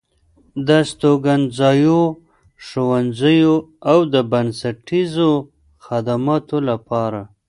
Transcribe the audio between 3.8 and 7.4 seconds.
او د بنسټيزو خدماتو لپاره